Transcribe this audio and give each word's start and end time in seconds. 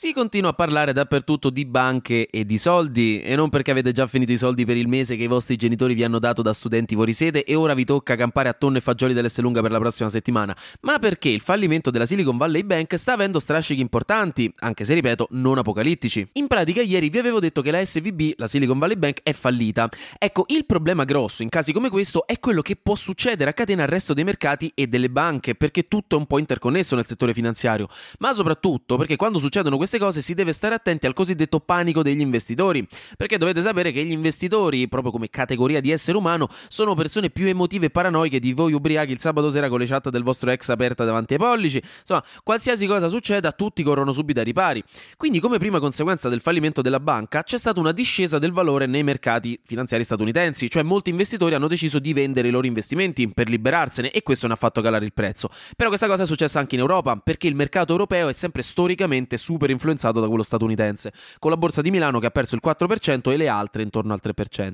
Si 0.00 0.12
continua 0.12 0.50
a 0.50 0.52
parlare 0.52 0.92
dappertutto 0.92 1.50
di 1.50 1.64
banche 1.64 2.28
e 2.28 2.44
di 2.44 2.56
soldi, 2.56 3.20
e 3.20 3.34
non 3.34 3.48
perché 3.48 3.72
avete 3.72 3.90
già 3.90 4.06
finito 4.06 4.30
i 4.30 4.36
soldi 4.36 4.64
per 4.64 4.76
il 4.76 4.86
mese 4.86 5.16
che 5.16 5.24
i 5.24 5.26
vostri 5.26 5.56
genitori 5.56 5.94
vi 5.94 6.04
hanno 6.04 6.20
dato 6.20 6.40
da 6.40 6.52
studenti 6.52 6.94
fuori 6.94 7.12
sede 7.12 7.42
e 7.42 7.56
ora 7.56 7.74
vi 7.74 7.84
tocca 7.84 8.14
campare 8.14 8.48
a 8.48 8.52
tonno 8.52 8.76
e 8.76 8.80
fagioli 8.80 9.12
dell'Esselunga 9.12 9.60
per 9.60 9.72
la 9.72 9.80
prossima 9.80 10.08
settimana, 10.08 10.56
ma 10.82 11.00
perché 11.00 11.30
il 11.30 11.40
fallimento 11.40 11.90
della 11.90 12.06
Silicon 12.06 12.36
Valley 12.36 12.62
Bank 12.62 12.96
sta 12.96 13.14
avendo 13.14 13.40
strascichi 13.40 13.80
importanti, 13.80 14.48
anche 14.58 14.84
se 14.84 14.94
ripeto, 14.94 15.26
non 15.32 15.58
apocalittici. 15.58 16.28
In 16.34 16.46
pratica 16.46 16.80
ieri 16.80 17.08
vi 17.08 17.18
avevo 17.18 17.40
detto 17.40 17.60
che 17.60 17.72
la 17.72 17.84
SVB, 17.84 18.34
la 18.36 18.46
Silicon 18.46 18.78
Valley 18.78 18.96
Bank, 18.96 19.22
è 19.24 19.32
fallita. 19.32 19.88
Ecco, 20.16 20.44
il 20.46 20.64
problema 20.64 21.02
grosso 21.02 21.42
in 21.42 21.48
casi 21.48 21.72
come 21.72 21.90
questo 21.90 22.24
è 22.24 22.38
quello 22.38 22.62
che 22.62 22.76
può 22.76 22.94
succedere 22.94 23.50
a 23.50 23.52
catena 23.52 23.82
al 23.82 23.88
resto 23.88 24.14
dei 24.14 24.22
mercati 24.22 24.70
e 24.76 24.86
delle 24.86 25.10
banche, 25.10 25.56
perché 25.56 25.88
tutto 25.88 26.14
è 26.14 26.18
un 26.20 26.26
po' 26.26 26.38
interconnesso 26.38 26.94
nel 26.94 27.04
settore 27.04 27.34
finanziario, 27.34 27.88
ma 28.20 28.32
soprattutto 28.32 28.96
perché 28.96 29.16
quando 29.16 29.40
succedono 29.40 29.76
queste 29.76 29.86
queste 29.88 30.04
cose 30.04 30.20
si 30.20 30.34
deve 30.34 30.52
stare 30.52 30.74
attenti 30.74 31.06
al 31.06 31.14
cosiddetto 31.14 31.60
panico 31.60 32.02
degli 32.02 32.20
investitori, 32.20 32.86
perché 33.16 33.38
dovete 33.38 33.62
sapere 33.62 33.90
che 33.90 34.04
gli 34.04 34.10
investitori, 34.10 34.86
proprio 34.86 35.10
come 35.10 35.30
categoria 35.30 35.80
di 35.80 35.90
essere 35.90 36.18
umano, 36.18 36.46
sono 36.68 36.94
persone 36.94 37.30
più 37.30 37.46
emotive 37.46 37.86
e 37.86 37.90
paranoiche 37.90 38.38
di 38.38 38.52
voi 38.52 38.74
ubriachi 38.74 39.12
il 39.12 39.18
sabato 39.18 39.48
sera 39.48 39.70
con 39.70 39.78
le 39.78 39.86
chat 39.86 40.10
del 40.10 40.22
vostro 40.22 40.50
ex 40.50 40.68
aperta 40.68 41.06
davanti 41.06 41.32
ai 41.32 41.38
pollici. 41.38 41.82
Insomma, 42.00 42.22
qualsiasi 42.42 42.86
cosa 42.86 43.08
succeda, 43.08 43.52
tutti 43.52 43.82
corrono 43.82 44.12
subito 44.12 44.40
ai 44.40 44.44
ripari. 44.44 44.84
Quindi, 45.16 45.40
come 45.40 45.56
prima 45.56 45.80
conseguenza 45.80 46.28
del 46.28 46.42
fallimento 46.42 46.82
della 46.82 47.00
banca, 47.00 47.42
c'è 47.42 47.56
stata 47.56 47.80
una 47.80 47.92
discesa 47.92 48.38
del 48.38 48.52
valore 48.52 48.84
nei 48.84 49.02
mercati 49.02 49.58
finanziari 49.64 50.04
statunitensi, 50.04 50.68
cioè 50.68 50.82
molti 50.82 51.08
investitori 51.08 51.54
hanno 51.54 51.66
deciso 51.66 51.98
di 51.98 52.12
vendere 52.12 52.48
i 52.48 52.50
loro 52.50 52.66
investimenti 52.66 53.32
per 53.32 53.48
liberarsene 53.48 54.10
e 54.10 54.22
questo 54.22 54.46
ne 54.48 54.52
ha 54.52 54.56
fatto 54.56 54.82
calare 54.82 55.06
il 55.06 55.14
prezzo. 55.14 55.48
Però 55.74 55.88
questa 55.88 56.06
cosa 56.06 56.24
è 56.24 56.26
successa 56.26 56.58
anche 56.58 56.74
in 56.74 56.82
Europa, 56.82 57.16
perché 57.16 57.46
il 57.46 57.54
mercato 57.54 57.92
europeo 57.92 58.28
è 58.28 58.34
sempre 58.34 58.60
storicamente 58.60 59.38
super 59.38 59.76
influenzato 59.78 60.20
da 60.20 60.26
quello 60.26 60.42
statunitense, 60.42 61.12
con 61.38 61.50
la 61.50 61.56
borsa 61.56 61.80
di 61.80 61.90
Milano 61.90 62.18
che 62.18 62.26
ha 62.26 62.30
perso 62.30 62.56
il 62.56 62.60
4% 62.64 63.30
e 63.30 63.36
le 63.36 63.48
altre 63.48 63.82
intorno 63.82 64.12
al 64.12 64.20
3%. 64.22 64.72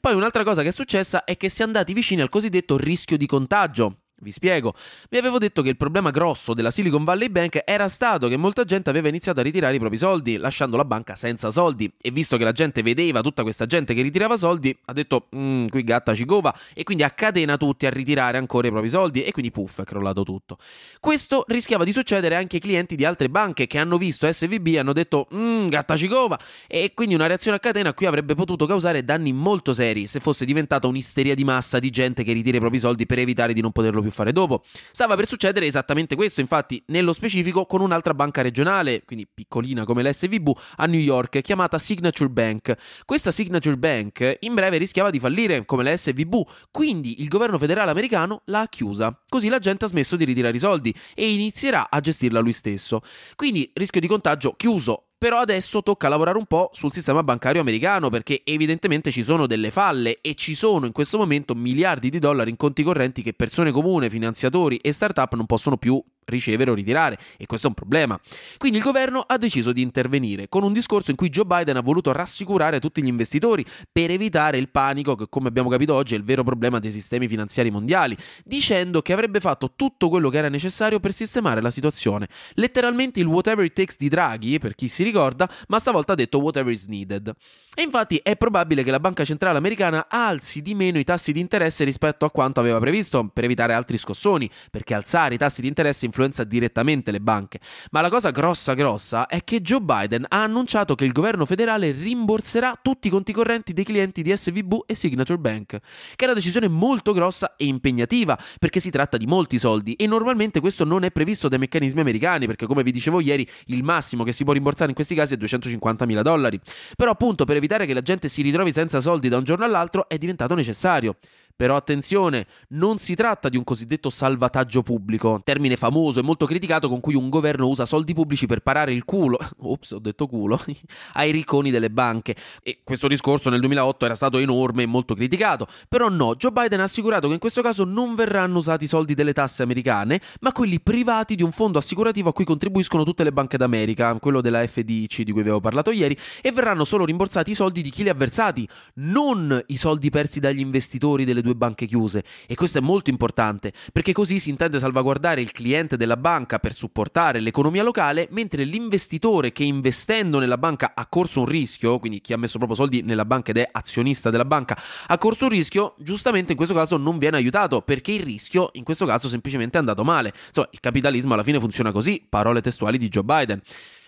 Poi 0.00 0.14
un'altra 0.14 0.44
cosa 0.44 0.62
che 0.62 0.68
è 0.68 0.72
successa 0.72 1.24
è 1.24 1.36
che 1.36 1.48
si 1.48 1.62
è 1.62 1.64
andati 1.64 1.92
vicini 1.92 2.22
al 2.22 2.28
cosiddetto 2.28 2.76
rischio 2.76 3.16
di 3.16 3.26
contagio, 3.26 4.05
vi 4.20 4.30
spiego. 4.30 4.74
Vi 5.10 5.18
avevo 5.18 5.38
detto 5.38 5.62
che 5.62 5.68
il 5.68 5.76
problema 5.76 6.10
grosso 6.10 6.54
della 6.54 6.70
Silicon 6.70 7.04
Valley 7.04 7.28
Bank 7.28 7.62
era 7.64 7.88
stato 7.88 8.28
che 8.28 8.36
molta 8.36 8.64
gente 8.64 8.88
aveva 8.88 9.08
iniziato 9.08 9.40
a 9.40 9.42
ritirare 9.42 9.76
i 9.76 9.78
propri 9.78 9.96
soldi, 9.96 10.36
lasciando 10.36 10.76
la 10.76 10.84
banca 10.84 11.14
senza 11.14 11.50
soldi. 11.50 11.92
E 12.00 12.10
visto 12.10 12.36
che 12.36 12.44
la 12.44 12.52
gente 12.52 12.82
vedeva 12.82 13.20
tutta 13.20 13.42
questa 13.42 13.66
gente 13.66 13.94
che 13.94 14.02
ritirava 14.02 14.36
soldi, 14.36 14.76
ha 14.86 14.92
detto, 14.92 15.26
mmm, 15.30 15.66
qui 15.66 15.84
gatta 15.84 16.14
ci 16.14 16.24
cova, 16.24 16.54
e 16.74 16.82
quindi 16.82 17.02
a 17.02 17.14
tutti 17.56 17.86
a 17.86 17.90
ritirare 17.90 18.38
ancora 18.38 18.68
i 18.68 18.70
propri 18.70 18.88
soldi, 18.88 19.22
e 19.22 19.32
quindi 19.32 19.50
puff, 19.50 19.80
è 19.80 19.84
crollato 19.84 20.22
tutto. 20.22 20.58
Questo 21.00 21.44
rischiava 21.48 21.84
di 21.84 21.92
succedere 21.92 22.36
anche 22.36 22.56
ai 22.56 22.62
clienti 22.62 22.96
di 22.96 23.04
altre 23.04 23.28
banche 23.28 23.66
che 23.66 23.78
hanno 23.78 23.98
visto 23.98 24.30
SVB 24.30 24.66
e 24.68 24.78
hanno 24.78 24.92
detto, 24.92 25.26
mmm, 25.30 25.68
gatta 25.68 25.96
ci 25.96 26.08
cova, 26.08 26.38
e 26.66 26.92
quindi 26.94 27.14
una 27.14 27.26
reazione 27.26 27.56
a 27.56 27.60
catena 27.60 27.92
qui 27.92 28.06
avrebbe 28.06 28.34
potuto 28.34 28.66
causare 28.66 29.04
danni 29.04 29.32
molto 29.32 29.72
seri 29.72 30.06
se 30.06 30.20
fosse 30.20 30.44
diventata 30.44 30.86
un'isteria 30.86 31.34
di 31.34 31.44
massa 31.44 31.78
di 31.78 31.90
gente 31.90 32.22
che 32.22 32.32
ritira 32.32 32.56
i 32.56 32.60
propri 32.60 32.78
soldi 32.78 33.06
per 33.06 33.18
evitare 33.18 33.52
di 33.52 33.60
non 33.60 33.72
poterlo 33.72 34.00
più 34.00 34.05
fare 34.10 34.32
dopo. 34.32 34.62
Stava 34.92 35.16
per 35.16 35.26
succedere 35.26 35.66
esattamente 35.66 36.14
questo, 36.14 36.40
infatti, 36.40 36.82
nello 36.86 37.12
specifico 37.12 37.66
con 37.66 37.80
un'altra 37.80 38.14
banca 38.14 38.42
regionale, 38.42 39.04
quindi 39.04 39.26
piccolina 39.32 39.84
come 39.84 40.02
l'SVB, 40.02 40.50
a 40.76 40.86
New 40.86 41.00
York, 41.00 41.40
chiamata 41.40 41.78
Signature 41.78 42.30
Bank. 42.30 42.74
Questa 43.04 43.30
Signature 43.30 43.76
Bank 43.76 44.38
in 44.40 44.54
breve 44.54 44.76
rischiava 44.78 45.10
di 45.10 45.18
fallire 45.18 45.64
come 45.64 45.82
la 45.82 45.96
SVB, 45.96 46.34
quindi 46.70 47.22
il 47.22 47.28
governo 47.28 47.58
federale 47.58 47.90
americano 47.90 48.42
l'ha 48.46 48.66
chiusa. 48.68 49.18
Così 49.28 49.48
la 49.48 49.58
gente 49.58 49.84
ha 49.84 49.88
smesso 49.88 50.16
di 50.16 50.24
ritirare 50.24 50.56
i 50.56 50.60
soldi 50.60 50.94
e 51.14 51.30
inizierà 51.30 51.88
a 51.90 52.00
gestirla 52.00 52.40
lui 52.40 52.52
stesso. 52.52 53.00
Quindi 53.34 53.70
rischio 53.74 54.00
di 54.00 54.06
contagio 54.06 54.54
chiuso, 54.56 55.08
però 55.26 55.40
adesso 55.40 55.82
tocca 55.82 56.06
lavorare 56.06 56.38
un 56.38 56.46
po' 56.46 56.70
sul 56.72 56.92
sistema 56.92 57.20
bancario 57.24 57.60
americano 57.60 58.10
perché 58.10 58.42
evidentemente 58.44 59.10
ci 59.10 59.24
sono 59.24 59.48
delle 59.48 59.72
falle 59.72 60.20
e 60.20 60.36
ci 60.36 60.54
sono 60.54 60.86
in 60.86 60.92
questo 60.92 61.18
momento 61.18 61.52
miliardi 61.56 62.10
di 62.10 62.20
dollari 62.20 62.50
in 62.50 62.56
conti 62.56 62.84
correnti 62.84 63.22
che 63.24 63.32
persone 63.32 63.72
comuni, 63.72 64.08
finanziatori 64.08 64.76
e 64.76 64.92
start-up 64.92 65.34
non 65.34 65.46
possono 65.46 65.78
più 65.78 66.00
ricevere 66.26 66.70
o 66.70 66.74
ritirare 66.74 67.18
e 67.36 67.46
questo 67.46 67.66
è 67.66 67.68
un 67.70 67.74
problema. 67.74 68.18
Quindi 68.58 68.78
il 68.78 68.84
governo 68.84 69.20
ha 69.20 69.38
deciso 69.38 69.72
di 69.72 69.82
intervenire 69.82 70.48
con 70.48 70.62
un 70.62 70.72
discorso 70.72 71.10
in 71.10 71.16
cui 71.16 71.28
Joe 71.28 71.44
Biden 71.44 71.76
ha 71.76 71.80
voluto 71.80 72.12
rassicurare 72.12 72.80
tutti 72.80 73.02
gli 73.02 73.06
investitori 73.06 73.64
per 73.90 74.10
evitare 74.10 74.58
il 74.58 74.68
panico 74.68 75.14
che 75.14 75.26
come 75.28 75.48
abbiamo 75.48 75.68
capito 75.68 75.94
oggi 75.94 76.14
è 76.14 76.16
il 76.16 76.24
vero 76.24 76.42
problema 76.42 76.78
dei 76.78 76.90
sistemi 76.90 77.28
finanziari 77.28 77.70
mondiali, 77.70 78.16
dicendo 78.44 79.02
che 79.02 79.12
avrebbe 79.12 79.40
fatto 79.40 79.72
tutto 79.74 80.08
quello 80.08 80.28
che 80.28 80.38
era 80.38 80.48
necessario 80.48 81.00
per 81.00 81.12
sistemare 81.12 81.60
la 81.60 81.70
situazione. 81.70 82.28
Letteralmente 82.54 83.20
il 83.20 83.26
whatever 83.26 83.64
it 83.64 83.72
takes 83.72 83.96
di 83.96 84.08
Draghi, 84.08 84.58
per 84.58 84.74
chi 84.74 84.88
si 84.88 85.02
ricorda, 85.02 85.48
ma 85.68 85.78
stavolta 85.78 86.12
ha 86.12 86.16
detto 86.16 86.38
whatever 86.38 86.72
is 86.72 86.86
needed. 86.86 87.32
E 87.74 87.82
infatti 87.82 88.18
è 88.22 88.36
probabile 88.36 88.82
che 88.82 88.90
la 88.90 89.00
Banca 89.00 89.24
Centrale 89.24 89.58
Americana 89.58 90.06
alzi 90.08 90.62
di 90.62 90.74
meno 90.74 90.98
i 90.98 91.04
tassi 91.04 91.32
di 91.32 91.40
interesse 91.40 91.84
rispetto 91.84 92.24
a 92.24 92.30
quanto 92.30 92.60
aveva 92.60 92.78
previsto 92.78 93.28
per 93.32 93.44
evitare 93.44 93.74
altri 93.74 93.98
scossoni, 93.98 94.50
perché 94.70 94.94
alzare 94.94 95.34
i 95.34 95.38
tassi 95.38 95.60
di 95.60 95.68
interesse 95.68 96.06
influenza 96.16 96.44
direttamente 96.44 97.10
le 97.10 97.20
banche. 97.20 97.60
Ma 97.90 98.00
la 98.00 98.08
cosa 98.08 98.30
grossa 98.30 98.72
grossa 98.72 99.26
è 99.26 99.44
che 99.44 99.60
Joe 99.60 99.80
Biden 99.80 100.24
ha 100.26 100.42
annunciato 100.42 100.94
che 100.94 101.04
il 101.04 101.12
governo 101.12 101.44
federale 101.44 101.90
rimborserà 101.90 102.78
tutti 102.80 103.08
i 103.08 103.10
conti 103.10 103.32
correnti 103.32 103.74
dei 103.74 103.84
clienti 103.84 104.22
di 104.22 104.34
SVB 104.34 104.84
e 104.86 104.94
Signature 104.94 105.38
Bank, 105.38 105.78
che 106.16 106.24
è 106.24 106.24
una 106.24 106.34
decisione 106.34 106.68
molto 106.68 107.12
grossa 107.12 107.54
e 107.56 107.66
impegnativa, 107.66 108.38
perché 108.58 108.80
si 108.80 108.90
tratta 108.90 109.18
di 109.18 109.26
molti 109.26 109.58
soldi 109.58 109.94
e 109.94 110.06
normalmente 110.06 110.60
questo 110.60 110.84
non 110.84 111.04
è 111.04 111.10
previsto 111.10 111.48
dai 111.48 111.58
meccanismi 111.58 112.00
americani, 112.00 112.46
perché 112.46 112.66
come 112.66 112.82
vi 112.82 112.92
dicevo 112.92 113.20
ieri 113.20 113.46
il 113.66 113.82
massimo 113.82 114.24
che 114.24 114.32
si 114.32 114.44
può 114.44 114.54
rimborsare 114.54 114.88
in 114.88 114.94
questi 114.94 115.14
casi 115.14 115.34
è 115.34 115.36
250 115.36 116.06
mila 116.06 116.22
dollari. 116.22 116.58
Però 116.96 117.10
appunto 117.10 117.44
per 117.44 117.56
evitare 117.56 117.84
che 117.84 117.92
la 117.92 118.02
gente 118.02 118.28
si 118.28 118.40
ritrovi 118.40 118.72
senza 118.72 119.00
soldi 119.00 119.28
da 119.28 119.36
un 119.36 119.44
giorno 119.44 119.64
all'altro 119.64 120.08
è 120.08 120.16
diventato 120.16 120.54
necessario. 120.54 121.16
Però 121.56 121.74
attenzione, 121.74 122.46
non 122.70 122.98
si 122.98 123.14
tratta 123.14 123.48
di 123.48 123.56
un 123.56 123.64
cosiddetto 123.64 124.10
salvataggio 124.10 124.82
pubblico, 124.82 125.40
termine 125.42 125.76
famoso 125.76 126.20
e 126.20 126.22
molto 126.22 126.44
criticato 126.44 126.86
con 126.86 127.00
cui 127.00 127.14
un 127.14 127.30
governo 127.30 127.66
usa 127.66 127.86
soldi 127.86 128.12
pubblici 128.12 128.46
per 128.46 128.60
parare 128.60 128.92
il 128.92 129.06
culo, 129.06 129.38
ops, 129.60 129.92
ho 129.92 129.98
detto 129.98 130.26
culo, 130.26 130.62
ai 131.14 131.30
ricconi 131.32 131.70
delle 131.70 131.88
banche. 131.88 132.36
E 132.62 132.80
questo 132.84 133.08
discorso 133.08 133.48
nel 133.48 133.60
2008 133.60 134.04
era 134.04 134.14
stato 134.14 134.36
enorme 134.36 134.82
e 134.82 134.86
molto 134.86 135.14
criticato. 135.14 135.66
Però 135.88 136.10
no, 136.10 136.36
Joe 136.36 136.50
Biden 136.52 136.80
ha 136.80 136.82
assicurato 136.82 137.26
che 137.26 137.32
in 137.32 137.40
questo 137.40 137.62
caso 137.62 137.84
non 137.84 138.14
verranno 138.14 138.58
usati 138.58 138.84
i 138.84 138.88
soldi 138.88 139.14
delle 139.14 139.32
tasse 139.32 139.62
americane, 139.62 140.20
ma 140.40 140.52
quelli 140.52 140.78
privati 140.78 141.36
di 141.36 141.42
un 141.42 141.52
fondo 141.52 141.78
assicurativo 141.78 142.28
a 142.28 142.32
cui 142.34 142.44
contribuiscono 142.44 143.02
tutte 143.02 143.24
le 143.24 143.32
banche 143.32 143.56
d'America, 143.56 144.14
quello 144.20 144.42
della 144.42 144.66
FDIC 144.66 145.22
di 145.22 145.32
cui 145.32 145.40
vi 145.40 145.48
avevo 145.48 145.60
parlato 145.60 145.90
ieri, 145.90 146.14
e 146.42 146.52
verranno 146.52 146.84
solo 146.84 147.06
rimborsati 147.06 147.52
i 147.52 147.54
soldi 147.54 147.80
di 147.80 147.88
chi 147.88 148.02
li 148.02 148.10
ha 148.10 148.14
versati, 148.14 148.68
non 148.96 149.58
i 149.68 149.76
soldi 149.76 150.10
persi 150.10 150.38
dagli 150.38 150.60
investitori 150.60 151.24
delle 151.24 151.44
due 151.46 151.54
banche 151.54 151.86
chiuse 151.86 152.22
e 152.46 152.54
questo 152.54 152.78
è 152.78 152.80
molto 152.80 153.10
importante 153.10 153.72
perché 153.92 154.12
così 154.12 154.38
si 154.38 154.50
intende 154.50 154.78
salvaguardare 154.78 155.40
il 155.40 155.52
cliente 155.52 155.96
della 155.96 156.16
banca 156.16 156.58
per 156.58 156.74
supportare 156.74 157.40
l'economia 157.40 157.82
locale 157.82 158.28
mentre 158.30 158.64
l'investitore 158.64 159.52
che 159.52 159.64
investendo 159.64 160.38
nella 160.38 160.58
banca 160.58 160.92
ha 160.94 161.06
corso 161.06 161.40
un 161.40 161.46
rischio, 161.46 161.98
quindi 161.98 162.20
chi 162.20 162.32
ha 162.32 162.38
messo 162.38 162.58
proprio 162.58 162.76
soldi 162.76 163.02
nella 163.02 163.24
banca 163.24 163.50
ed 163.50 163.58
è 163.58 163.68
azionista 163.70 164.30
della 164.30 164.44
banca 164.44 164.78
ha 165.06 165.18
corso 165.18 165.44
un 165.44 165.50
rischio, 165.50 165.94
giustamente 165.98 166.52
in 166.52 166.56
questo 166.56 166.74
caso 166.74 166.96
non 166.96 167.18
viene 167.18 167.36
aiutato 167.36 167.80
perché 167.80 168.12
il 168.12 168.22
rischio 168.22 168.70
in 168.72 168.84
questo 168.84 169.06
caso 169.06 169.28
semplicemente 169.28 169.76
è 169.76 169.80
andato 169.80 170.04
male. 170.04 170.32
Insomma, 170.48 170.68
il 170.70 170.80
capitalismo 170.80 171.34
alla 171.34 171.42
fine 171.42 171.58
funziona 171.60 171.92
così, 171.92 172.24
parole 172.28 172.60
testuali 172.60 172.98
di 172.98 173.08
Joe 173.08 173.24
Biden. 173.24 173.60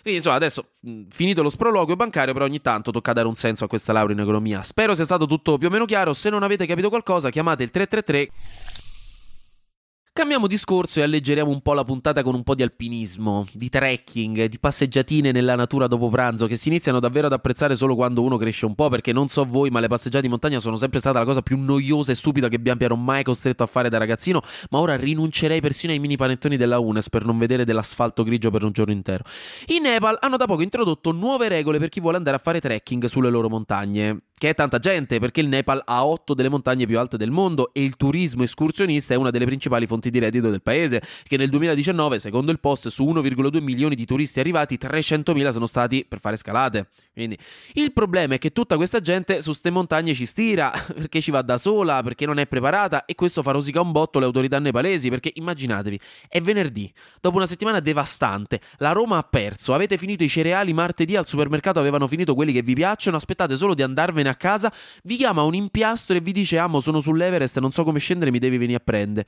Quindi 0.09 0.25
insomma 0.25 0.37
adesso 0.37 0.71
finito 1.11 1.43
lo 1.43 1.51
sproloquio 1.51 1.95
bancario 1.95 2.33
però 2.33 2.47
ogni 2.47 2.63
tanto 2.63 2.91
tocca 2.91 3.13
dare 3.13 3.29
un 3.29 3.35
senso 3.35 3.65
a 3.65 3.69
questa 3.69 3.93
laurea 3.93 4.15
in 4.15 4.23
economia. 4.23 4.63
Spero 4.63 4.95
sia 4.95 5.05
stato 5.05 5.27
tutto 5.27 5.59
più 5.59 5.69
o 5.69 5.71
meno 5.71 5.85
chiaro, 5.85 6.15
se 6.15 6.31
non 6.31 6.43
avete 6.43 6.65
capito 6.65 6.89
qualcosa 6.89 7.29
chiamate 7.29 7.63
il 7.63 7.71
333 7.71 8.31
Cambiamo 10.19 10.49
discorso 10.49 10.99
e 10.99 11.05
alleggeriamo 11.05 11.49
un 11.49 11.61
po' 11.61 11.75
la 11.75 11.85
puntata 11.85 12.25
con 12.25 12.35
un 12.35 12.43
po' 12.43 12.57
di 12.57 12.65
alpinismo, 12.65 13.47
di 13.53 13.69
trekking, 13.69 14.47
di 14.47 14.59
passeggiatine 14.59 15.31
nella 15.31 15.55
natura 15.55 15.87
dopo 15.87 16.09
pranzo 16.09 16.49
che 16.49 16.57
si 16.57 16.67
iniziano 16.67 16.99
davvero 16.99 17.29
ad 17.29 17.35
apprezzare 17.35 17.77
solo 17.77 17.95
quando 17.95 18.23
uno 18.23 18.37
cresce 18.37 18.67
un 18.67 18.75
po', 18.75 18.89
perché 18.89 19.13
non 19.13 19.29
so 19.29 19.45
voi, 19.45 19.71
ma 19.71 19.79
le 19.79 19.87
passeggiate 19.87 20.25
in 20.25 20.33
montagna 20.33 20.59
sono 20.59 20.75
sempre 20.75 20.99
stata 20.99 21.21
la 21.21 21.25
cosa 21.25 21.41
più 21.41 21.57
noiosa 21.57 22.11
e 22.11 22.17
stupida 22.17 22.49
che 22.49 22.59
mi 22.59 22.69
abbiano 22.69 22.97
mai 22.97 23.23
costretto 23.23 23.63
a 23.63 23.67
fare 23.67 23.89
da 23.89 23.99
ragazzino, 23.99 24.43
ma 24.71 24.81
ora 24.81 24.97
rinuncerei 24.97 25.61
persino 25.61 25.93
ai 25.93 26.01
mini 26.01 26.17
panettoni 26.17 26.57
della 26.57 26.81
UNES 26.81 27.11
per 27.11 27.25
non 27.25 27.39
vedere 27.39 27.65
dell'asfalto 27.65 28.25
grigio 28.25 28.51
per 28.51 28.65
un 28.65 28.73
giorno 28.73 28.93
intero. 28.93 29.23
In 29.67 29.83
Nepal 29.83 30.19
hanno 30.21 30.37
da 30.37 30.47
poco 30.47 30.63
introdotto 30.63 31.13
nuove 31.13 31.47
regole 31.47 31.79
per 31.79 31.91
chi 31.91 32.01
vuole 32.01 32.17
andare 32.17 32.35
a 32.35 32.41
fare 32.41 32.59
trekking 32.59 33.05
sulle 33.05 33.31
loro 33.31 33.49
montagne. 33.49 34.23
Che 34.39 34.51
è 34.51 34.55
tanta 34.55 34.79
gente 34.79 35.19
perché 35.19 35.41
il 35.41 35.49
Nepal 35.49 35.83
ha 35.85 36.07
otto 36.07 36.33
delle 36.33 36.49
montagne 36.49 36.87
più 36.87 36.99
alte 36.99 37.17
del 37.17 37.31
mondo 37.31 37.71
e 37.73 37.83
il 37.83 37.97
turismo 37.97 38.45
escursionista 38.45 39.13
è 39.13 39.17
una 39.17 39.31
delle 39.31 39.45
principali 39.45 39.87
fonti 39.87 40.11
di 40.11 40.19
reddito 40.19 40.49
del 40.49 40.63
paese, 40.63 41.03
che 41.25 41.37
nel 41.37 41.51
2019, 41.51 42.19
secondo 42.19 42.53
il 42.53 42.61
Post, 42.61 42.89
su 42.89 43.05
1,2 43.05 43.61
milioni 43.61 43.95
di 43.95 44.07
turisti 44.07 44.41
arrivati, 44.41 44.79
300.000 44.81 45.51
sono 45.51 45.67
stati 45.67 46.07
per 46.09 46.21
fare 46.21 46.37
scalate. 46.37 46.89
Quindi 47.13 47.37
il 47.75 47.93
problema 47.93 48.35
è 48.35 48.39
che 48.39 48.53
tutta 48.53 48.77
questa 48.77 49.01
gente 49.01 49.41
su 49.43 49.53
ste 49.53 49.71
montagne 49.71 50.15
ci 50.15 50.25
stira 50.25 50.71
perché 50.95 51.21
ci 51.21 51.31
va 51.31 51.43
da 51.43 51.59
sola, 51.59 52.03
perché 52.03 52.25
non 52.25 52.39
è 52.39 52.47
preparata 52.47 53.05
e 53.05 53.15
questo 53.15 53.43
fa 53.43 53.51
rosicare 53.51 53.85
un 53.85 53.93
botto 53.93 54.19
le 54.19 54.25
autorità 54.25 54.59
nepalesi 54.59 55.11
perché 55.11 55.33
immaginatevi, 55.35 55.99
è 56.29 56.41
venerdì, 56.41 56.91
dopo 57.21 57.37
una 57.37 57.47
settimana 57.47 57.81
devastante, 57.81 58.61
la 58.77 58.93
Roma 58.93 59.19
ha 59.19 59.23
perso, 59.23 59.75
avete 59.75 59.97
finito 59.97 60.23
i 60.23 60.29
cereali 60.29 60.73
martedì 60.73 61.17
al 61.17 61.27
supermercato, 61.27 61.81
avevano 61.81 62.07
finito 62.07 62.35
quelli 62.35 62.53
che 62.53 62.63
vi 62.63 62.75
piacciono, 62.75 63.17
aspettate 63.17 63.57
solo 63.57 63.75
di 63.75 63.83
andarvene 63.83 64.28
a 64.31 64.35
casa, 64.35 64.73
vi 65.05 65.17
chiama 65.17 65.43
un 65.43 65.55
impiastro 65.55 66.17
e 66.17 66.21
vi 66.21 66.33
dice 66.33 66.59
amo 66.59 66.81
sono 66.81 67.01
sull'Everest, 67.01 67.59
non 67.59 67.73
so 67.73 67.85
come 67.85 67.99
scendere, 67.99 68.31
mi 68.31 68.39
devi 68.39 68.59
venire 68.59 68.79
a 68.79 68.83
prendere. 68.83 69.27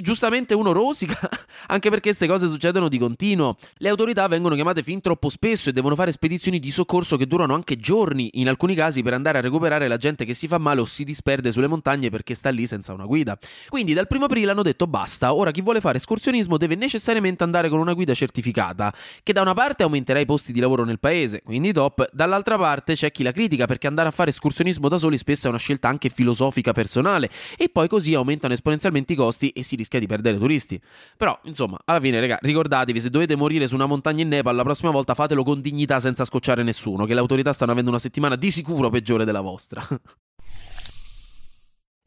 Giustamente 0.00 0.54
uno 0.54 0.72
rosica, 0.72 1.18
anche 1.68 1.90
perché 1.90 2.08
queste 2.08 2.26
cose 2.26 2.46
succedono 2.46 2.88
di 2.88 2.98
continuo. 2.98 3.56
Le 3.76 3.88
autorità 3.88 4.26
vengono 4.28 4.54
chiamate 4.54 4.82
fin 4.82 5.00
troppo 5.00 5.28
spesso 5.28 5.70
e 5.70 5.72
devono 5.72 5.94
fare 5.94 6.12
spedizioni 6.12 6.58
di 6.58 6.70
soccorso 6.70 7.16
che 7.16 7.26
durano 7.26 7.54
anche 7.54 7.76
giorni, 7.76 8.30
in 8.34 8.48
alcuni 8.48 8.74
casi 8.74 9.02
per 9.02 9.14
andare 9.14 9.38
a 9.38 9.40
recuperare 9.40 9.88
la 9.88 9.96
gente 9.96 10.24
che 10.24 10.34
si 10.34 10.46
fa 10.46 10.58
male 10.58 10.80
o 10.80 10.84
si 10.84 11.04
disperde 11.04 11.50
sulle 11.50 11.66
montagne 11.66 12.10
perché 12.10 12.34
sta 12.34 12.50
lì 12.50 12.66
senza 12.66 12.92
una 12.92 13.04
guida. 13.04 13.38
Quindi 13.68 13.92
dal 13.92 14.06
primo 14.06 14.24
aprile 14.26 14.50
hanno 14.50 14.62
detto 14.62 14.86
basta, 14.86 15.34
ora 15.34 15.50
chi 15.50 15.62
vuole 15.62 15.80
fare 15.80 15.98
escursionismo 15.98 16.56
deve 16.56 16.74
necessariamente 16.74 17.44
andare 17.44 17.68
con 17.68 17.78
una 17.78 17.92
guida 17.92 18.14
certificata, 18.14 18.92
che 19.22 19.32
da 19.32 19.42
una 19.42 19.54
parte 19.54 19.82
aumenterà 19.82 20.20
i 20.20 20.26
posti 20.26 20.52
di 20.52 20.60
lavoro 20.60 20.84
nel 20.84 20.98
paese, 20.98 21.42
quindi 21.42 21.72
top, 21.72 22.08
dall'altra 22.12 22.56
parte 22.56 22.94
c'è 22.94 23.12
chi 23.12 23.22
la 23.22 23.32
critica 23.32 23.66
perché 23.66 23.86
andare 23.86 24.08
a 24.08 24.12
fare 24.18 24.30
escursionismo 24.30 24.88
da 24.88 24.98
soli 24.98 25.16
spesso 25.16 25.46
è 25.46 25.48
una 25.48 25.58
scelta 25.58 25.86
anche 25.88 26.08
filosofica 26.08 26.72
personale 26.72 27.30
e 27.56 27.68
poi 27.68 27.86
così 27.86 28.14
aumentano 28.14 28.52
esponenzialmente 28.52 29.12
i 29.12 29.16
costi 29.16 29.50
e 29.50 29.62
si 29.62 29.76
rischia 29.76 30.00
di 30.00 30.06
perdere 30.06 30.36
turisti. 30.38 30.80
Però, 31.16 31.38
insomma, 31.44 31.78
alla 31.84 32.00
fine, 32.00 32.18
raga, 32.18 32.36
ricordatevi, 32.40 32.98
se 32.98 33.10
dovete 33.10 33.36
morire 33.36 33.68
su 33.68 33.76
una 33.76 33.86
montagna 33.86 34.22
in 34.22 34.28
Nepal, 34.28 34.56
la 34.56 34.64
prossima 34.64 34.90
volta 34.90 35.14
fatelo 35.14 35.44
con 35.44 35.60
dignità 35.60 36.00
senza 36.00 36.24
scocciare 36.24 36.64
nessuno, 36.64 37.04
che 37.04 37.14
le 37.14 37.20
autorità 37.20 37.52
stanno 37.52 37.70
avendo 37.70 37.90
una 37.90 38.00
settimana 38.00 38.34
di 38.34 38.50
sicuro 38.50 38.90
peggiore 38.90 39.24
della 39.24 39.40
vostra. 39.40 39.86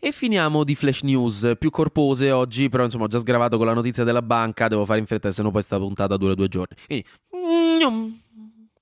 E 0.03 0.11
finiamo 0.11 0.63
di 0.63 0.73
flash 0.73 1.03
news 1.03 1.51
più 1.59 1.69
corpose 1.69 2.31
oggi, 2.31 2.69
però 2.69 2.85
insomma 2.85 3.03
ho 3.03 3.07
già 3.07 3.19
sgravato 3.19 3.57
con 3.57 3.67
la 3.67 3.73
notizia 3.75 4.03
della 4.03 4.23
banca, 4.23 4.67
devo 4.67 4.83
fare 4.83 4.97
in 4.97 5.05
fretta 5.05 5.29
se 5.29 5.43
no 5.43 5.51
poi 5.51 5.61
sta 5.61 5.77
puntata 5.77 6.17
dura 6.17 6.33
due 6.33 6.47
giorni. 6.47 6.75
Quindi, 6.87 7.05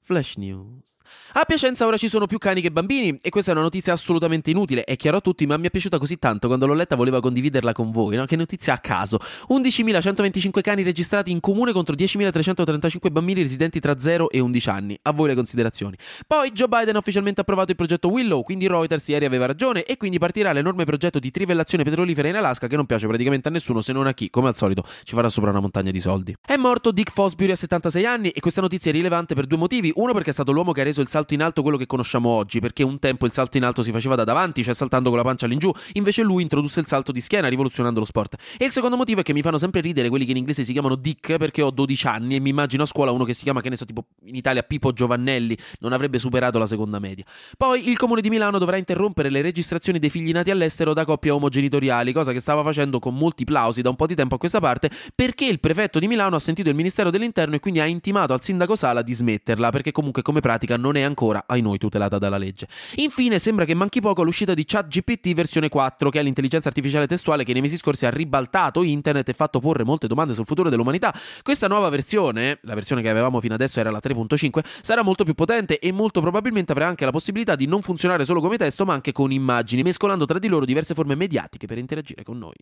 flash 0.01 0.37
news. 0.37 0.95
A 1.33 1.45
Piacenza 1.45 1.85
ora 1.85 1.95
ci 1.95 2.09
sono 2.09 2.25
più 2.25 2.39
cani 2.39 2.59
che 2.59 2.71
bambini 2.71 3.19
e 3.21 3.29
questa 3.29 3.51
è 3.51 3.53
una 3.53 3.61
notizia 3.61 3.93
assolutamente 3.93 4.49
inutile, 4.49 4.83
è 4.83 4.95
chiaro 4.95 5.17
a 5.17 5.21
tutti, 5.21 5.45
ma 5.45 5.57
mi 5.57 5.67
è 5.67 5.69
piaciuta 5.69 5.99
così 5.99 6.17
tanto 6.17 6.47
quando 6.47 6.65
l'ho 6.65 6.73
letta 6.73 6.95
volevo 6.95 7.19
condividerla 7.19 7.71
con 7.71 7.91
voi, 7.91 8.15
no? 8.15 8.25
Che 8.25 8.35
notizia 8.35 8.73
a 8.73 8.79
caso. 8.79 9.19
11.125 9.49 10.61
cani 10.61 10.81
registrati 10.81 11.29
in 11.29 11.39
comune 11.39 11.71
contro 11.71 11.93
10.335 11.93 13.11
bambini 13.11 13.43
residenti 13.43 13.79
tra 13.79 13.99
0 13.99 14.31
e 14.31 14.39
11 14.39 14.69
anni. 14.69 14.99
A 15.03 15.11
voi 15.11 15.27
le 15.27 15.35
considerazioni. 15.35 15.97
Poi 16.25 16.51
Joe 16.51 16.67
Biden 16.67 16.95
ha 16.95 16.99
ufficialmente 16.99 17.41
approvato 17.41 17.69
il 17.69 17.77
progetto 17.77 18.09
Willow, 18.09 18.41
quindi 18.41 18.67
Reuters 18.67 19.07
ieri 19.09 19.25
aveva 19.25 19.45
ragione 19.45 19.83
e 19.83 19.97
quindi 19.97 20.17
partirà 20.17 20.51
l'enorme 20.51 20.85
progetto 20.85 21.19
di 21.19 21.29
trivellazione 21.29 21.83
petrolifera 21.83 22.27
in 22.27 22.37
Alaska 22.37 22.65
che 22.65 22.75
non 22.75 22.87
piace 22.87 23.05
praticamente 23.05 23.49
a 23.49 23.51
nessuno 23.51 23.81
se 23.81 23.93
non 23.93 24.07
a 24.07 24.15
chi, 24.15 24.31
come 24.31 24.47
al 24.47 24.55
solito, 24.55 24.83
ci 25.03 25.13
farà 25.13 25.29
sopra 25.29 25.51
una 25.51 25.59
montagna 25.59 25.91
di 25.91 25.99
soldi. 25.99 26.35
È 26.43 26.55
morto 26.55 26.89
Dick 26.89 27.11
Fosbury 27.11 27.51
a 27.51 27.55
76 27.55 28.05
anni 28.05 28.29
e 28.29 28.39
questa 28.39 28.61
notizia 28.61 28.89
è 28.89 28.93
rilevante 28.95 29.35
per 29.35 29.45
due 29.45 29.59
motivi. 29.59 29.91
Uno 29.93 30.11
perché 30.11 30.31
è 30.31 30.33
stato 30.33 30.51
l'uomo 30.51 30.71
che 30.71 30.81
ha 30.81 30.83
reso 30.83 31.01
il 31.01 31.07
salto 31.19 31.33
in 31.33 31.41
alto 31.41 31.61
quello 31.61 31.77
che 31.77 31.85
conosciamo 31.85 32.29
oggi, 32.29 32.59
perché 32.59 32.83
un 32.83 32.99
tempo 32.99 33.25
il 33.25 33.31
salto 33.31 33.57
in 33.57 33.63
alto 33.63 33.83
si 33.83 33.91
faceva 33.91 34.15
da 34.15 34.23
davanti, 34.23 34.63
cioè 34.63 34.73
saltando 34.73 35.09
con 35.09 35.17
la 35.17 35.23
pancia 35.23 35.45
all'ingiù, 35.45 35.71
invece 35.93 36.23
lui 36.23 36.41
introdusse 36.41 36.79
il 36.79 36.85
salto 36.85 37.11
di 37.11 37.19
schiena 37.19 37.47
rivoluzionando 37.47 37.99
lo 37.99 38.05
sport. 38.05 38.35
E 38.57 38.65
il 38.65 38.71
secondo 38.71 38.95
motivo 38.95 39.19
è 39.19 39.23
che 39.23 39.33
mi 39.33 39.41
fanno 39.41 39.57
sempre 39.57 39.81
ridere 39.81 40.09
quelli 40.09 40.25
che 40.25 40.31
in 40.31 40.37
inglese 40.37 40.63
si 40.63 40.71
chiamano 40.71 40.95
Dick 40.95 41.37
perché 41.37 41.61
ho 41.61 41.71
12 41.71 42.07
anni 42.07 42.35
e 42.35 42.39
mi 42.39 42.49
immagino 42.49 42.83
a 42.83 42.85
scuola 42.85 43.11
uno 43.11 43.25
che 43.25 43.33
si 43.33 43.43
chiama, 43.43 43.61
che 43.61 43.69
ne 43.69 43.75
so, 43.75 43.85
tipo 43.85 44.05
in 44.25 44.35
Italia 44.35 44.63
Pippo 44.63 44.93
Giovannelli, 44.93 45.57
non 45.79 45.91
avrebbe 45.91 46.19
superato 46.19 46.57
la 46.57 46.65
seconda 46.65 46.99
media. 46.99 47.25
Poi 47.57 47.89
il 47.89 47.97
comune 47.97 48.21
di 48.21 48.29
Milano 48.29 48.57
dovrà 48.57 48.77
interrompere 48.77 49.29
le 49.29 49.41
registrazioni 49.41 49.99
dei 49.99 50.09
figli 50.09 50.31
nati 50.31 50.51
all'estero 50.51 50.93
da 50.93 51.03
coppie 51.03 51.31
omogenitoriali, 51.31 52.13
cosa 52.13 52.31
che 52.31 52.39
stava 52.39 52.63
facendo 52.63 52.99
con 52.99 53.15
molti 53.15 53.43
plausi 53.43 53.81
da 53.81 53.89
un 53.89 53.95
po' 53.95 54.07
di 54.07 54.15
tempo 54.15 54.35
a 54.35 54.37
questa 54.37 54.59
parte, 54.59 54.89
perché 55.13 55.45
il 55.45 55.59
prefetto 55.59 55.99
di 55.99 56.07
Milano 56.07 56.35
ha 56.37 56.39
sentito 56.39 56.69
il 56.69 56.75
Ministero 56.75 57.09
dell'Interno 57.09 57.55
e 57.55 57.59
quindi 57.59 57.79
ha 57.81 57.85
intimato 57.85 58.33
al 58.33 58.41
sindaco 58.41 58.75
Sala 58.75 59.01
di 59.01 59.13
smetterla, 59.13 59.69
perché 59.69 59.91
comunque 59.91 60.21
come 60.21 60.39
pratica 60.39 60.77
non 60.77 60.95
è 60.95 61.01
ancora, 61.09 61.43
ai 61.47 61.61
noi, 61.61 61.77
tutelata 61.77 62.17
dalla 62.17 62.37
legge. 62.37 62.67
Infine, 62.95 63.37
sembra 63.39 63.65
che 63.65 63.73
manchi 63.73 63.99
poco 63.99 64.23
l'uscita 64.23 64.53
di 64.53 64.63
ChatGPT 64.63 65.33
versione 65.33 65.67
4, 65.67 66.09
che 66.09 66.19
è 66.19 66.23
l'intelligenza 66.23 66.69
artificiale 66.69 67.07
testuale 67.07 67.43
che 67.43 67.51
nei 67.51 67.61
mesi 67.61 67.75
scorsi 67.75 68.05
ha 68.05 68.09
ribaltato 68.09 68.83
internet 68.83 69.27
e 69.29 69.33
fatto 69.33 69.59
porre 69.59 69.83
molte 69.83 70.07
domande 70.07 70.33
sul 70.33 70.45
futuro 70.45 70.69
dell'umanità. 70.69 71.13
Questa 71.43 71.67
nuova 71.67 71.89
versione, 71.89 72.59
la 72.61 72.73
versione 72.73 73.01
che 73.01 73.09
avevamo 73.09 73.41
fino 73.41 73.55
adesso 73.55 73.79
era 73.79 73.91
la 73.91 73.99
3.5, 74.01 74.61
sarà 74.81 75.03
molto 75.03 75.23
più 75.23 75.33
potente 75.33 75.79
e 75.79 75.91
molto 75.91 76.21
probabilmente 76.21 76.71
avrà 76.71 76.87
anche 76.87 77.05
la 77.05 77.11
possibilità 77.11 77.55
di 77.55 77.65
non 77.65 77.81
funzionare 77.81 78.23
solo 78.23 78.39
come 78.39 78.57
testo, 78.57 78.85
ma 78.85 78.93
anche 78.93 79.11
con 79.11 79.31
immagini, 79.31 79.81
mescolando 79.81 80.25
tra 80.25 80.39
di 80.39 80.47
loro 80.47 80.65
diverse 80.65 80.93
forme 80.93 81.15
mediatiche 81.15 81.67
per 81.67 81.77
interagire 81.77 82.23
con 82.23 82.37
noi. 82.37 82.55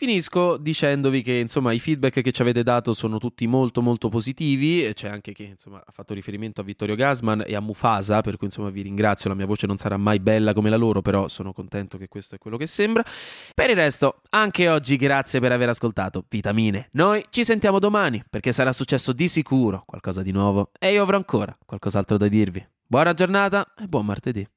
Finisco 0.00 0.56
dicendovi 0.56 1.20
che 1.20 1.34
insomma 1.34 1.72
i 1.72 1.78
feedback 1.78 2.22
che 2.22 2.32
ci 2.32 2.40
avete 2.40 2.62
dato 2.62 2.94
sono 2.94 3.18
tutti 3.18 3.46
molto 3.46 3.82
molto 3.82 4.08
positivi, 4.08 4.90
c'è 4.94 5.10
anche 5.10 5.34
chi 5.34 5.44
insomma 5.44 5.76
ha 5.76 5.92
fatto 5.92 6.14
riferimento 6.14 6.62
a 6.62 6.64
Vittorio 6.64 6.94
Gasman 6.94 7.44
e 7.46 7.54
a 7.54 7.60
Mufasa, 7.60 8.22
per 8.22 8.38
cui 8.38 8.46
insomma 8.46 8.70
vi 8.70 8.80
ringrazio, 8.80 9.28
la 9.28 9.34
mia 9.34 9.44
voce 9.44 9.66
non 9.66 9.76
sarà 9.76 9.98
mai 9.98 10.18
bella 10.18 10.54
come 10.54 10.70
la 10.70 10.78
loro, 10.78 11.02
però 11.02 11.28
sono 11.28 11.52
contento 11.52 11.98
che 11.98 12.08
questo 12.08 12.36
è 12.36 12.38
quello 12.38 12.56
che 12.56 12.66
sembra. 12.66 13.04
Per 13.54 13.68
il 13.68 13.76
resto, 13.76 14.22
anche 14.30 14.70
oggi 14.70 14.96
grazie 14.96 15.38
per 15.38 15.52
aver 15.52 15.68
ascoltato 15.68 16.24
Vitamine. 16.30 16.88
Noi 16.92 17.22
ci 17.28 17.44
sentiamo 17.44 17.78
domani 17.78 18.24
perché 18.26 18.52
sarà 18.52 18.72
successo 18.72 19.12
di 19.12 19.28
sicuro 19.28 19.82
qualcosa 19.84 20.22
di 20.22 20.32
nuovo 20.32 20.70
e 20.78 20.92
io 20.92 21.02
avrò 21.02 21.18
ancora 21.18 21.54
qualcos'altro 21.66 22.16
da 22.16 22.26
dirvi. 22.26 22.66
Buona 22.86 23.12
giornata 23.12 23.74
e 23.78 23.86
buon 23.86 24.06
martedì. 24.06 24.48